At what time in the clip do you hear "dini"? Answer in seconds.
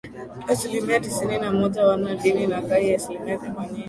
2.15-2.47